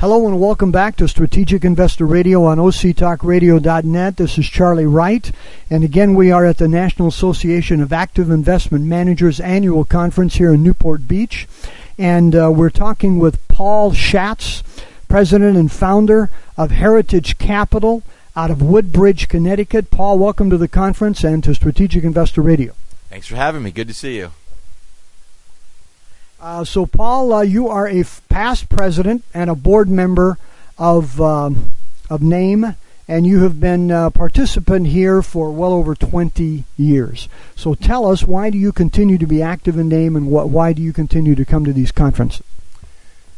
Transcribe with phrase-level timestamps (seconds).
[0.00, 4.16] Hello and welcome back to Strategic Investor Radio on OCTalkRadio.net.
[4.16, 5.30] This is Charlie Wright,
[5.68, 10.54] and again we are at the National Association of Active Investment Managers annual conference here
[10.54, 11.46] in Newport Beach,
[11.98, 14.62] and uh, we're talking with Paul Schatz,
[15.06, 18.02] president and founder of Heritage Capital
[18.34, 19.90] out of Woodbridge, Connecticut.
[19.90, 22.72] Paul, welcome to the conference and to Strategic Investor Radio.
[23.10, 23.70] Thanks for having me.
[23.70, 24.30] Good to see you.
[26.40, 30.38] Uh, so, Paul, uh, you are a f- past president and a board member
[30.78, 31.70] of um,
[32.08, 37.28] of NAAIM, and you have been a participant here for well over 20 years.
[37.54, 40.72] So, tell us why do you continue to be active in NAAIM, and what, why
[40.72, 42.46] do you continue to come to these conferences?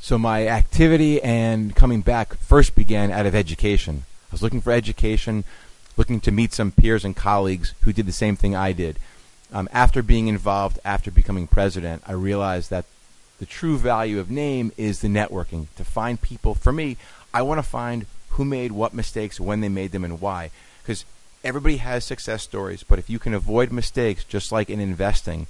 [0.00, 4.04] So, my activity and coming back first began out of education.
[4.30, 5.44] I was looking for education,
[5.98, 8.98] looking to meet some peers and colleagues who did the same thing I did.
[9.52, 12.84] Um, after being involved, after becoming president, I realized that
[13.38, 15.66] the true value of NAAIM is the networking.
[15.76, 16.96] To find people, for me,
[17.34, 20.50] I want to find who made what mistakes, when they made them, and why.
[20.82, 21.04] Because
[21.44, 25.46] everybody has success stories, but if you can avoid mistakes, just like in investing,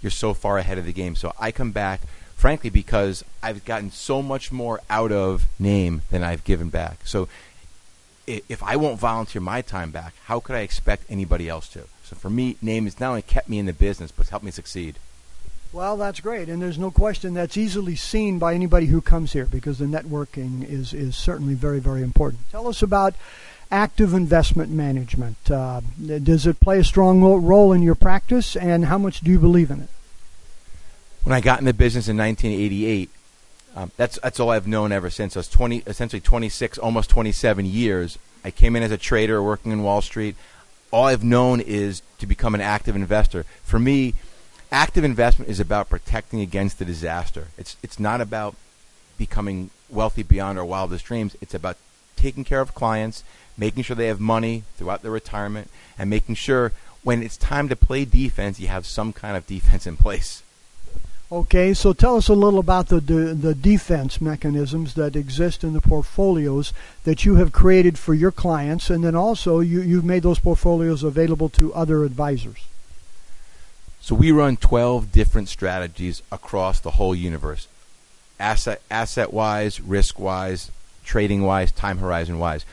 [0.00, 1.16] you're so far ahead of the game.
[1.16, 2.02] So I come back,
[2.36, 7.00] frankly, because I've gotten so much more out of NAAIM than I've given back.
[7.04, 7.28] So
[8.26, 11.84] if I won't volunteer my time back, how could I expect anybody else to?
[12.04, 14.50] So for me, NAAIM has not only kept me in the business, but helped me
[14.50, 14.98] succeed.
[15.72, 19.44] Well, that's great, and there's no question that's easily seen by anybody who comes here
[19.44, 22.48] because the networking is is certainly very very important.
[22.50, 23.14] Tell us about
[23.70, 25.50] active investment management.
[25.50, 25.82] Uh,
[26.22, 29.70] does it play a strong role in your practice, and how much do you believe
[29.70, 29.88] in it?
[31.24, 33.10] When I got in the business in 1988,
[33.76, 35.36] um, that's that's all I've known ever since.
[35.36, 38.18] I was 20, essentially 26, almost 27 years.
[38.42, 40.34] I came in as a trader working in Wall Street
[40.90, 43.44] all I've known is to become an active investor.
[43.62, 44.14] For me,
[44.70, 47.48] active investment is about protecting against the disaster.
[47.56, 48.54] It's it's not about
[49.16, 51.36] becoming wealthy beyond our wildest dreams.
[51.40, 51.76] It's about
[52.16, 53.24] taking care of clients,
[53.56, 57.76] making sure they have money throughout their retirement, and making sure when it's time to
[57.76, 60.42] play defense, you have some kind of defense in place.
[61.30, 65.74] Okay, so tell us a little about the, the, the defense mechanisms that exist in
[65.74, 66.72] the portfolios
[67.04, 71.02] that you have created for your clients, and then also you, you've made those portfolios
[71.02, 72.64] available to other advisors.
[74.00, 77.68] So we run 12 different strategies across the whole universe
[78.40, 80.70] asset, asset wise, risk wise,
[81.04, 82.64] trading wise, time horizon wise.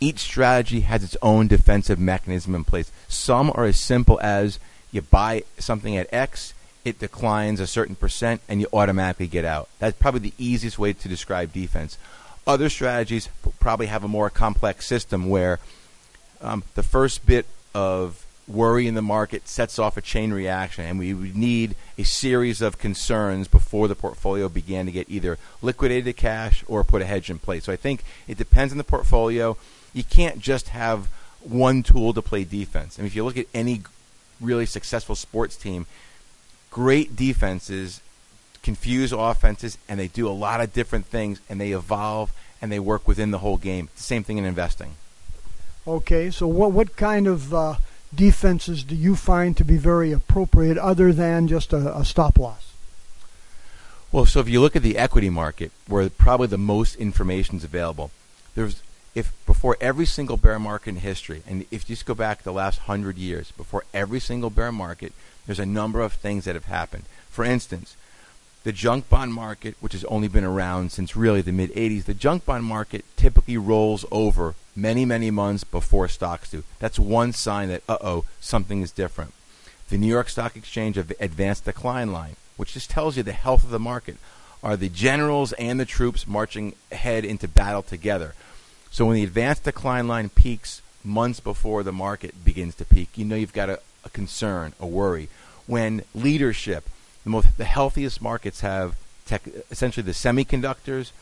[0.00, 2.90] Each strategy has its own defensive mechanism in place.
[3.08, 4.58] Some are as simple as
[4.90, 6.54] you buy something at X
[6.84, 9.68] it declines a certain percent and you automatically get out.
[9.78, 11.96] That's probably the easiest way to describe defense.
[12.46, 13.28] Other strategies
[13.60, 15.60] probably have a more complex system where
[16.40, 20.98] um, the first bit of worry in the market sets off a chain reaction, and
[20.98, 26.16] we would need a series of concerns before the portfolio began to get either liquidated
[26.16, 27.64] cash or put a hedge in place.
[27.64, 29.56] So I think it depends on the portfolio.
[29.92, 31.08] You can't just have
[31.40, 32.98] one tool to play defense.
[32.98, 33.82] I mean, if you look at any
[34.40, 35.86] really successful sports team,
[36.70, 38.00] great defenses
[38.62, 42.78] confuse offenses and they do a lot of different things and they evolve and they
[42.78, 43.88] work within the whole game.
[43.94, 44.94] Same thing in investing.
[45.86, 47.74] Okay, so what what kind of uh,
[48.14, 52.72] defenses do you find to be very appropriate other than just a, a stop loss?
[54.10, 57.64] Well, so if you look at the equity market, where probably the most information is
[57.64, 58.10] available,
[58.54, 58.82] there's
[59.14, 62.52] if before every single bear market in history, and if you just go back the
[62.52, 65.12] last hundred years, before every single bear market,
[65.46, 67.04] there's a number of things that have happened.
[67.28, 67.96] For instance,
[68.64, 72.14] the junk bond market, which has only been around since really the mid 80s, the
[72.14, 76.64] junk bond market typically rolls over many, many months before stocks do.
[76.78, 79.32] That's one sign that, uh oh, something is different.
[79.88, 83.64] The New York Stock Exchange of advanced decline line, which just tells you the health
[83.64, 84.16] of the market.
[84.62, 88.34] Are the generals and the troops marching ahead into battle together?
[88.92, 93.24] So when the advanced decline line peaks months before the market begins to peak, you
[93.24, 95.28] know you've got a, a concern, a worry.
[95.66, 96.88] When leadership,
[97.24, 98.96] the most the healthiest markets have
[99.26, 101.12] tech, essentially the semiconductors,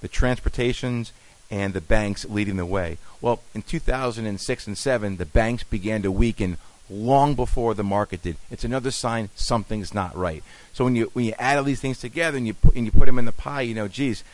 [0.00, 1.12] the transportations,
[1.50, 2.98] and the banks leading the way.
[3.20, 6.58] Well, in 2006 and 7, the banks began to weaken
[6.88, 8.36] long before the market did.
[8.50, 10.42] It's another sign something's not right.
[10.72, 12.92] So when you when you add all these things together and you put and you
[12.92, 14.24] put them in the pie, you know, geez,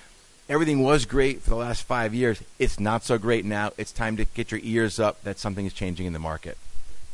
[0.48, 2.42] everything was great for the last five years.
[2.58, 3.72] It's not so great now.
[3.76, 6.56] It's time to get your ears up that something is changing in the market.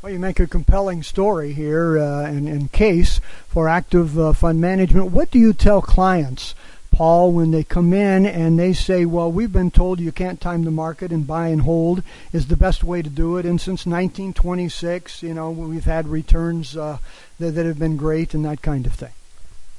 [0.02, 4.60] Well, you make a compelling story here uh, and, and case for active uh, fund
[4.60, 5.12] management.
[5.12, 6.56] What do you tell clients,
[6.90, 10.64] Paul, when they come in and they say, well, we've been told you can't time
[10.64, 12.02] the market and buy and hold
[12.32, 13.46] is the best way to do it.
[13.46, 16.98] And since 1926, you know, we've had returns uh,
[17.38, 19.12] that, that have been great and that kind of thing.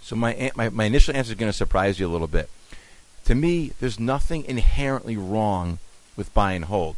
[0.02, 2.50] So my, my, my initial answer is going to surprise you a little bit.
[3.26, 5.80] To me, there's nothing inherently wrong
[6.16, 6.96] with buy and hold.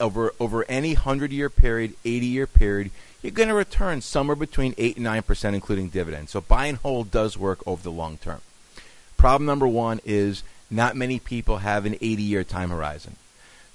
[0.00, 2.90] Over over any 100-year period, 80-year period,
[3.22, 6.32] you're going to return somewhere between 8 and 9% including dividends.
[6.32, 8.40] So buy and hold does work over the long term.
[9.16, 13.16] Problem number 1 is not many people have an 80-year time horizon.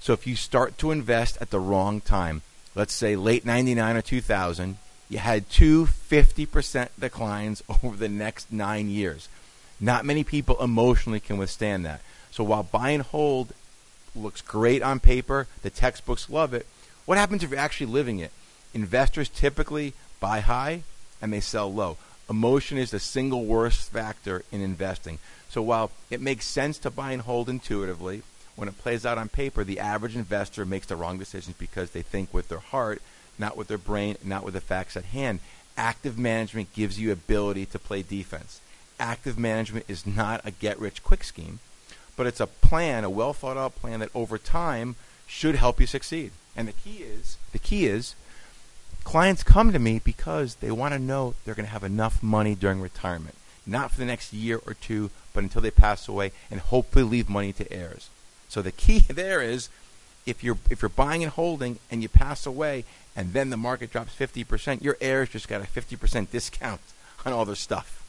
[0.00, 2.42] So if you start to invest at the wrong time,
[2.74, 4.76] let's say late 99 or 2000,
[5.08, 9.28] you had two 50% declines over the next 9 years.
[9.80, 12.00] Not many people emotionally can withstand that.
[12.30, 13.52] So while buy and hold
[14.14, 16.66] looks great on paper, the textbooks love it,
[17.04, 18.32] what happens if you're actually living it?
[18.72, 20.82] Investors typically buy high
[21.20, 21.96] and they sell low.
[22.30, 25.18] Emotion is the single worst factor in investing.
[25.50, 28.22] So while it makes sense to buy and hold intuitively,
[28.56, 32.02] when it plays out on paper, the average investor makes the wrong decisions because they
[32.02, 33.02] think with their heart,
[33.38, 35.40] not with their brain, not with the facts at hand.
[35.76, 38.60] Active management gives you ability to play defense
[38.98, 41.60] active management is not a get rich quick scheme,
[42.16, 44.96] but it's a plan, a well thought out plan that over time
[45.26, 46.30] should help you succeed.
[46.56, 48.14] And the key is the key is
[49.02, 52.54] clients come to me because they want to know they're going to have enough money
[52.54, 53.34] during retirement,
[53.66, 57.28] not for the next year or two, but until they pass away and hopefully leave
[57.28, 58.08] money to heirs.
[58.48, 59.68] So the key there is
[60.26, 62.84] if you're if you're buying and holding and you pass away
[63.16, 66.80] and then the market drops 50%, your heirs just got a 50% discount
[67.26, 68.03] on all their stuff.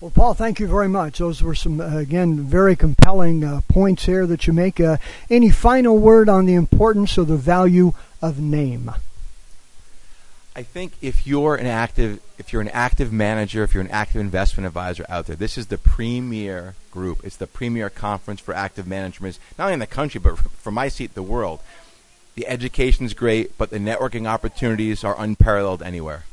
[0.00, 1.18] Well, Paul, thank you very much.
[1.18, 4.80] Those were some, uh, again, very compelling uh, points here that you make.
[4.80, 4.96] Uh,
[5.28, 7.92] any final word on the importance or the value
[8.22, 8.94] of NAAIM?
[10.56, 14.22] I think if you're an active, if you're an active manager, if you're an active
[14.22, 17.20] investment advisor out there, this is the premier group.
[17.22, 20.88] It's the premier conference for active management, not only in the country but for my
[20.88, 21.60] seat, the world.
[22.36, 26.24] The education is great, but the networking opportunities are unparalleled anywhere.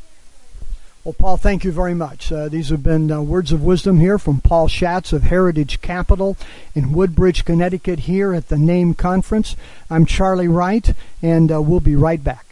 [1.07, 2.33] Well, Paul, thank you very much.
[2.33, 6.36] Uh, these have been uh, words of wisdom here from Paul Schatz of Heritage Capital
[6.75, 9.56] in Woodbridge, Connecticut, here at the NAAIM conference.
[9.89, 12.46] I'm Charlie Wright, and uh, we'll be right back.